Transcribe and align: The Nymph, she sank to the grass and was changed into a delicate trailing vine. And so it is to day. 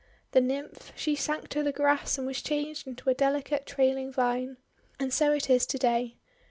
The 0.31 0.41
Nymph, 0.41 0.93
she 0.95 1.15
sank 1.15 1.47
to 1.49 1.61
the 1.61 1.71
grass 1.71 2.17
and 2.17 2.25
was 2.25 2.41
changed 2.41 2.87
into 2.87 3.11
a 3.11 3.13
delicate 3.13 3.67
trailing 3.67 4.11
vine. 4.11 4.57
And 4.99 5.13
so 5.13 5.31
it 5.31 5.47
is 5.47 5.67
to 5.67 5.77
day. 5.77 6.17